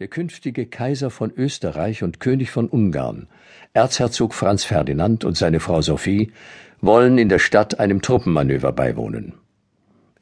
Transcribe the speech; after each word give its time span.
Der 0.00 0.08
künftige 0.08 0.64
Kaiser 0.64 1.10
von 1.10 1.30
Österreich 1.30 2.02
und 2.02 2.20
König 2.20 2.50
von 2.50 2.68
Ungarn, 2.68 3.26
Erzherzog 3.74 4.32
Franz 4.32 4.64
Ferdinand 4.64 5.26
und 5.26 5.36
seine 5.36 5.60
Frau 5.60 5.82
Sophie, 5.82 6.32
wollen 6.80 7.18
in 7.18 7.28
der 7.28 7.38
Stadt 7.38 7.78
einem 7.78 8.00
Truppenmanöver 8.00 8.72
beiwohnen. 8.72 9.34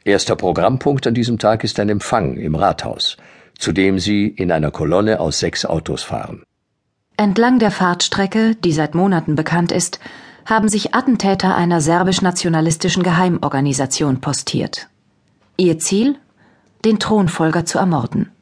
Erster 0.02 0.34
Programmpunkt 0.34 1.06
an 1.06 1.14
diesem 1.14 1.38
Tag 1.38 1.62
ist 1.62 1.78
ein 1.78 1.90
Empfang 1.90 2.38
im 2.38 2.56
Rathaus, 2.56 3.18
zu 3.56 3.70
dem 3.70 4.00
sie 4.00 4.26
in 4.26 4.50
einer 4.50 4.72
Kolonne 4.72 5.20
aus 5.20 5.38
sechs 5.38 5.64
Autos 5.64 6.02
fahren. 6.02 6.42
Entlang 7.16 7.60
der 7.60 7.70
Fahrtstrecke, 7.70 8.56
die 8.56 8.72
seit 8.72 8.96
Monaten 8.96 9.36
bekannt 9.36 9.70
ist, 9.70 10.00
haben 10.44 10.68
sich 10.68 10.96
Attentäter 10.96 11.54
einer 11.54 11.80
serbisch-nationalistischen 11.80 13.04
Geheimorganisation 13.04 14.20
postiert. 14.20 14.88
Ihr 15.56 15.78
Ziel? 15.78 16.16
Den 16.84 16.98
Thronfolger 16.98 17.64
zu 17.64 17.78
ermorden. 17.78 18.32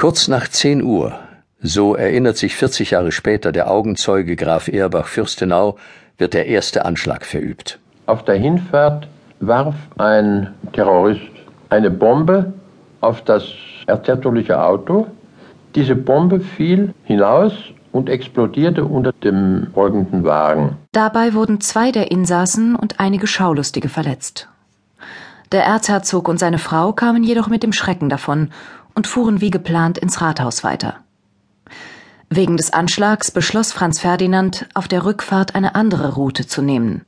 Kurz 0.00 0.28
nach 0.28 0.48
10 0.48 0.82
Uhr, 0.82 1.12
so 1.60 1.94
erinnert 1.94 2.38
sich 2.38 2.56
40 2.56 2.92
Jahre 2.92 3.12
später 3.12 3.52
der 3.52 3.70
Augenzeuge 3.70 4.34
Graf 4.34 4.66
Erbach 4.66 5.06
Fürstenau, 5.06 5.76
wird 6.16 6.32
der 6.32 6.46
erste 6.46 6.86
Anschlag 6.86 7.26
verübt. 7.26 7.78
Auf 8.06 8.24
der 8.24 8.36
Hinfahrt 8.36 9.08
warf 9.40 9.74
ein 9.98 10.54
Terrorist 10.72 11.20
eine 11.68 11.90
Bombe 11.90 12.54
auf 13.02 13.20
das 13.24 13.44
erzherzogliche 13.86 14.62
Auto. 14.62 15.06
Diese 15.74 15.96
Bombe 15.96 16.40
fiel 16.40 16.94
hinaus 17.04 17.52
und 17.92 18.08
explodierte 18.08 18.86
unter 18.86 19.12
dem 19.12 19.66
folgenden 19.74 20.24
Wagen. 20.24 20.78
Dabei 20.92 21.34
wurden 21.34 21.60
zwei 21.60 21.92
der 21.92 22.10
Insassen 22.10 22.74
und 22.74 23.00
einige 23.00 23.26
Schaulustige 23.26 23.90
verletzt. 23.90 24.48
Der 25.52 25.64
Erzherzog 25.64 26.26
und 26.26 26.38
seine 26.38 26.58
Frau 26.58 26.92
kamen 26.92 27.22
jedoch 27.22 27.48
mit 27.48 27.62
dem 27.62 27.74
Schrecken 27.74 28.08
davon 28.08 28.48
und 29.00 29.06
fuhren 29.06 29.40
wie 29.40 29.50
geplant 29.50 29.96
ins 29.96 30.20
Rathaus 30.20 30.62
weiter. 30.62 30.96
Wegen 32.28 32.58
des 32.58 32.70
Anschlags 32.70 33.30
beschloss 33.30 33.72
Franz 33.72 33.98
Ferdinand, 33.98 34.68
auf 34.74 34.88
der 34.88 35.06
Rückfahrt 35.06 35.54
eine 35.54 35.74
andere 35.74 36.16
Route 36.16 36.46
zu 36.46 36.60
nehmen. 36.60 37.06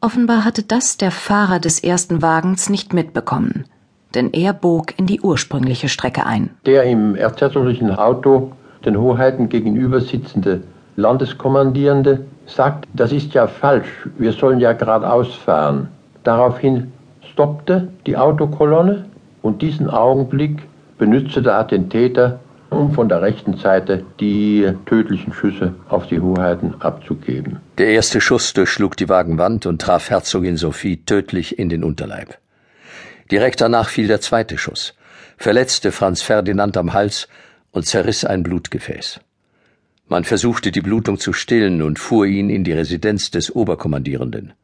Offenbar 0.00 0.46
hatte 0.46 0.62
das 0.62 0.96
der 0.96 1.10
Fahrer 1.10 1.58
des 1.58 1.78
ersten 1.80 2.22
Wagens 2.22 2.70
nicht 2.70 2.94
mitbekommen, 2.94 3.66
denn 4.14 4.32
er 4.32 4.54
bog 4.54 4.98
in 4.98 5.04
die 5.04 5.20
ursprüngliche 5.20 5.90
Strecke 5.90 6.24
ein. 6.24 6.48
Der 6.64 6.84
im 6.84 7.16
erzherzoglichen 7.16 7.90
Auto 7.90 8.52
den 8.86 8.98
Hoheiten 8.98 9.50
gegenüber 9.50 10.00
sitzende 10.00 10.62
Landeskommandierende 10.96 12.24
sagt, 12.46 12.88
das 12.94 13.12
ist 13.12 13.34
ja 13.34 13.46
falsch, 13.46 14.08
wir 14.16 14.32
sollen 14.32 14.58
ja 14.58 14.72
geradeaus 14.72 15.34
fahren. 15.34 15.88
Daraufhin 16.24 16.90
stoppte 17.30 17.88
die 18.06 18.16
Autokolonne 18.16 19.04
und 19.42 19.60
diesen 19.60 19.90
Augenblick 19.90 20.62
benützte 20.98 21.42
der 21.42 21.54
Attentäter, 21.54 22.40
um 22.70 22.92
von 22.92 23.08
der 23.08 23.22
rechten 23.22 23.56
Seite 23.56 24.04
die 24.20 24.70
tödlichen 24.84 25.32
Schüsse 25.32 25.74
auf 25.88 26.06
die 26.06 26.20
Hoheiten 26.20 26.74
abzugeben. 26.80 27.60
Der 27.78 27.88
erste 27.88 28.20
Schuss 28.20 28.52
durchschlug 28.52 28.96
die 28.96 29.08
Wagenwand 29.08 29.64
und 29.64 29.80
traf 29.80 30.10
Herzogin 30.10 30.56
Sophie 30.56 30.98
tödlich 30.98 31.58
in 31.58 31.68
den 31.68 31.82
Unterleib. 31.82 32.38
Direkt 33.30 33.60
danach 33.60 33.88
fiel 33.88 34.06
der 34.06 34.20
zweite 34.20 34.58
Schuss, 34.58 34.94
verletzte 35.36 35.92
Franz 35.92 36.20
Ferdinand 36.20 36.76
am 36.76 36.92
Hals 36.92 37.28
und 37.70 37.86
zerriss 37.86 38.24
ein 38.24 38.42
Blutgefäß. 38.42 39.20
Man 40.08 40.24
versuchte 40.24 40.72
die 40.72 40.80
Blutung 40.80 41.18
zu 41.18 41.32
stillen 41.32 41.82
und 41.82 41.98
fuhr 41.98 42.26
ihn 42.26 42.48
in 42.48 42.64
die 42.64 42.72
Residenz 42.72 43.30
des 43.30 43.54
Oberkommandierenden. 43.54 44.54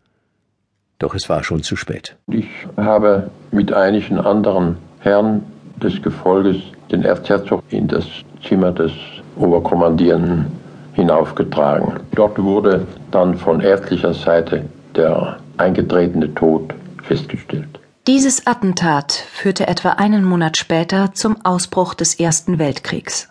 Doch 0.98 1.14
es 1.14 1.28
war 1.28 1.44
schon 1.44 1.62
zu 1.62 1.77
spät. 1.77 2.16
Ich 2.28 2.48
habe 2.77 3.30
mit 3.50 3.72
einigen 3.72 4.18
anderen 4.18 4.78
Herren 5.00 5.42
des 5.83 6.00
Gefolges 6.03 6.56
den 6.91 7.03
Erzherzog 7.03 7.62
in 7.70 7.89
das 7.89 8.05
Zimmer 8.47 8.72
des 8.72 8.92
Oberkommandierenden 9.36 10.47
hinaufgetragen. 10.92 12.00
Dort 12.14 12.42
wurde 12.42 12.86
dann 13.11 13.36
von 13.36 13.61
ärztlicher 13.61 14.14
Seite 14.14 14.64
der 14.95 15.39
eingetretene 15.57 16.33
Tod 16.34 16.73
festgestellt. 17.02 17.80
Dieses 18.07 18.46
Attentat 18.46 19.13
führte 19.13 19.67
etwa 19.67 19.90
einen 19.90 20.24
Monat 20.24 20.57
später 20.57 21.13
zum 21.14 21.45
Ausbruch 21.45 21.95
des 21.95 22.14
Ersten 22.20 22.58
Weltkriegs. 22.58 23.29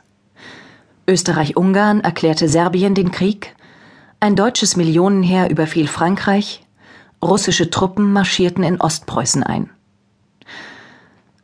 Österreich-Ungarn 1.08 2.02
erklärte 2.02 2.48
Serbien 2.48 2.96
den 2.96 3.12
Krieg, 3.12 3.56
ein 4.20 4.36
deutsches 4.36 4.78
Millionenheer 4.78 5.50
überfiel 5.50 5.88
Frankreich, 5.88 6.66
russische 7.22 7.70
Truppen 7.70 8.14
marschierten 8.14 8.64
in 8.64 8.80
Ostpreußen 8.80 9.44
ein. 9.44 9.70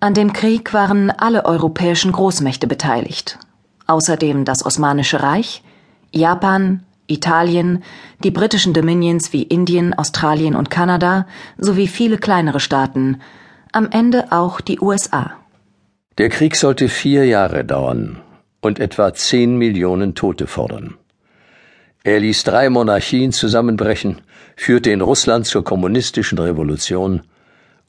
An 0.01 0.13
dem 0.13 0.31
Krieg 0.31 0.73
waren 0.73 1.11
alle 1.11 1.43
europäischen 1.43 2.13
Großmächte 2.13 2.67
beteiligt, 2.67 3.37
außerdem 3.85 4.45
das 4.45 4.65
Osmanische 4.65 5.21
Reich, 5.21 5.61
Japan, 6.11 6.83
Italien, 7.07 7.83
die 8.23 8.31
britischen 8.31 8.73
Dominions 8.73 9.33
wie 9.33 9.43
Indien, 9.43 9.93
Australien 9.93 10.55
und 10.55 10.69
Kanada 10.69 11.27
sowie 11.57 11.87
viele 11.87 12.17
kleinere 12.17 12.61
Staaten, 12.61 13.19
am 13.73 13.89
Ende 13.91 14.31
auch 14.31 14.61
die 14.61 14.79
USA. 14.79 15.31
Der 16.17 16.29
Krieg 16.29 16.55
sollte 16.55 16.87
vier 16.87 17.25
Jahre 17.25 17.65
dauern 17.65 18.21
und 18.61 18.79
etwa 18.79 19.13
zehn 19.13 19.57
Millionen 19.57 20.15
Tote 20.15 20.47
fordern. 20.47 20.95
Er 22.03 22.21
ließ 22.21 22.45
drei 22.45 22.69
Monarchien 22.69 23.33
zusammenbrechen, 23.33 24.21
führte 24.55 24.91
in 24.91 25.01
Russland 25.01 25.45
zur 25.45 25.65
kommunistischen 25.65 26.39
Revolution 26.39 27.23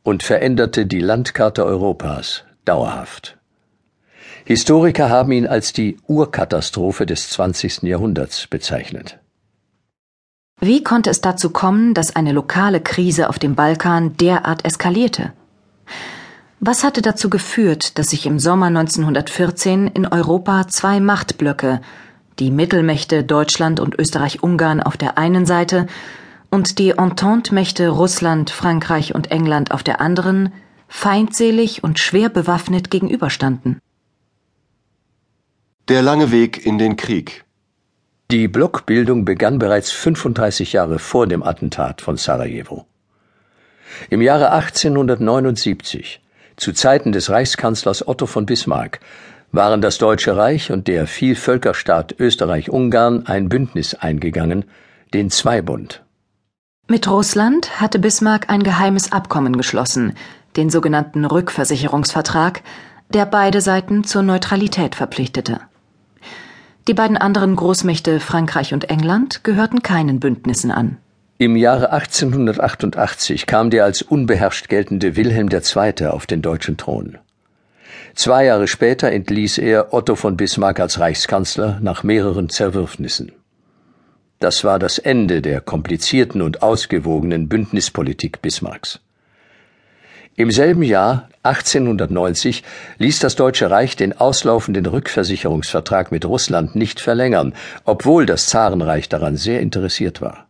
und 0.03 0.23
veränderte 0.23 0.87
die 0.87 1.01
Landkarte 1.01 1.65
Europas 1.65 2.45
dauerhaft. 2.65 3.37
Historiker 4.45 5.09
haben 5.09 5.33
ihn 5.33 5.47
als 5.47 5.73
die 5.73 5.99
Urkatastrophe 6.07 7.07
des 7.07 7.31
20. 7.31 7.83
Jahrhunderts 7.83 8.47
bezeichnet. 8.47 9.19
Wie 10.61 10.83
konnte 10.83 11.11
es 11.11 11.21
dazu 11.21 11.51
kommen, 11.51 11.95
dass 11.95 12.17
eine 12.17 12.33
lokale 12.33 12.81
Krise 12.81 13.29
auf 13.29 13.39
dem 13.39 13.55
Balkan 13.55 14.17
derart 14.17 14.65
eskalierte? 14.65 15.33
Was 16.61 16.85
hatte 16.85 17.01
dazu 17.01 17.31
geführt, 17.31 17.99
dass 17.99 18.11
sich 18.11 18.27
im 18.27 18.39
Sommer 18.39 18.67
1914 18.67 19.87
in 19.87 20.07
Europa 20.07 20.69
zwei 20.69 21.01
Machtblöcke, 21.01 21.81
die 22.39 22.51
Mittelmächte 22.51 23.25
Deutschland 23.25 23.81
und 23.81 23.99
Österreich-Ungarn 23.99 24.83
auf 24.83 24.99
der 24.99 25.17
einen 25.17 25.47
Seite 25.47 25.87
und 26.51 26.79
die 26.79 26.91
Entente-Mächte 26.91 27.89
Russland, 27.89 28.51
Frankreich 28.51 29.15
und 29.15 29.31
England 29.31 29.71
auf 29.71 29.83
der 29.83 30.01
anderen, 30.01 30.53
feindselig 30.89 31.85
und 31.85 31.99
schwer 31.99 32.29
bewaffnet 32.29 32.91
gegenüberstanden? 32.91 33.81
Der 35.89 36.03
lange 36.03 36.31
Weg 36.31 36.67
in 36.67 36.79
den 36.79 36.97
Krieg. 36.97 37.45
Die 38.31 38.47
Blockbildung 38.47 39.25
begann 39.25 39.59
bereits 39.59 39.91
35 39.91 40.73
Jahre 40.73 40.99
vor 40.99 41.27
dem 41.27 41.43
Attentat 41.43 42.01
von 42.01 42.17
Sarajevo. 42.17 42.87
Im 44.09 44.23
Jahre 44.23 44.53
1879 44.53 46.21
zu 46.57 46.73
Zeiten 46.73 47.11
des 47.11 47.31
Reichskanzlers 47.31 48.07
Otto 48.07 48.27
von 48.27 48.47
Bismarck 48.47 49.01
waren 49.51 49.81
das 49.81 49.99
Deutsche 49.99 50.37
Reich 50.37 50.71
und 50.71 50.87
der 50.87 51.07
Vielvölkerstaat 51.07 52.15
Österreich-Ungarn 52.21 53.27
ein 53.27 53.49
Bündnis 53.49 53.95
eingegangen, 53.95 54.65
den 55.13 55.31
Zweibund. 55.31 56.05
Mit 56.91 57.07
Russland 57.07 57.81
hatte 57.81 58.01
Bismarck 58.01 58.51
ein 58.51 58.65
geheimes 58.65 59.13
Abkommen 59.13 59.57
geschlossen, 59.57 60.15
den 60.57 60.71
sogenannten 60.71 61.25
Rückversicherungsvertrag, 61.25 62.63
der 63.15 63.27
beide 63.27 63.61
Seiten 63.61 64.03
zur 64.03 64.23
Neutralität 64.23 64.97
verpflichtete. 64.97 65.61
Die 66.89 66.95
beiden 66.95 67.17
anderen 67.17 67.55
Großmächte 67.55 68.19
Frankreich 68.19 68.75
und 68.75 68.91
England 68.91 69.45
gehörten 69.45 69.85
keinen 69.85 70.19
Bündnissen 70.19 70.73
an. 70.73 70.97
Im 71.39 71.55
Jahre 71.55 71.93
1888 71.93 73.47
kam 73.47 73.71
der 73.71 73.85
als 73.85 74.03
unbeherrscht 74.03 74.69
geltende 74.69 75.15
Wilhelm 75.15 75.49
II. 75.49 76.07
auf 76.07 76.27
den 76.27 76.43
deutschen 76.43 76.77
Thron. 76.77 77.19
Zwei 78.17 78.47
Jahre 78.47 78.67
später 78.67 79.13
entließ 79.13 79.59
er 79.59 79.95
Otto 79.95 80.17
von 80.17 80.37
Bismarck 80.37 80.81
als 80.81 80.99
Reichskanzler 80.99 81.79
nach 81.81 82.03
mehreren 82.03 82.49
Zerwürfnissen. 82.49 83.31
Das 84.41 84.65
war 84.65 84.79
das 84.79 84.97
Ende 84.97 85.43
der 85.43 85.61
komplizierten 85.61 86.41
und 86.41 86.63
ausgewogenen 86.63 87.51
Bündnispolitik 87.51 88.41
Bismarcks. 88.41 89.01
Im 90.35 90.51
selben 90.51 90.83
Jahr, 90.83 91.29
1890, 91.43 92.65
ließ 92.97 93.19
das 93.19 93.37
Deutsche 93.37 93.71
Reich 93.71 93.97
den 93.97 94.19
auslaufenden 94.19 94.87
Rückversicherungsvertrag 94.87 96.11
mit 96.11 96.25
Russland 96.25 96.75
nicht 96.75 97.01
verlängern, 97.01 97.53
obwohl 97.85 98.25
das 98.25 98.47
Zarenreich 98.47 99.11
daran 99.11 99.37
sehr 99.37 99.61
interessiert 99.61 100.23
war. 100.23 100.47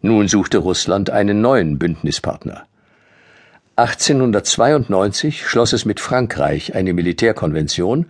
Nun 0.00 0.28
suchte 0.28 0.58
Russland 0.58 1.10
einen 1.10 1.40
neuen 1.40 1.80
Bündnispartner. 1.80 2.66
1892 3.74 5.44
schloss 5.44 5.72
es 5.72 5.84
mit 5.84 5.98
Frankreich 5.98 6.76
eine 6.76 6.92
Militärkonvention, 6.92 8.06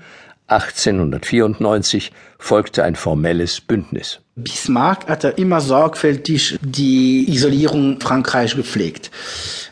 1894 0.48 2.12
folgte 2.38 2.84
ein 2.84 2.96
formelles 2.96 3.60
Bündnis. 3.60 4.20
Bismarck 4.34 5.08
hatte 5.08 5.28
immer 5.28 5.60
sorgfältig 5.60 6.58
die 6.62 7.30
Isolierung 7.30 8.00
Frankreichs 8.00 8.56
gepflegt. 8.56 9.10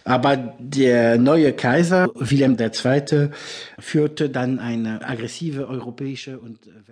Aber 0.04 0.36
der 0.58 1.18
neue 1.18 1.52
Kaiser 1.52 2.08
Wilhelm 2.14 2.56
II. 2.58 3.30
führte 3.78 4.28
dann 4.28 4.58
eine 4.58 5.06
aggressive 5.06 5.68
europäische 5.68 6.38
und 6.38 6.58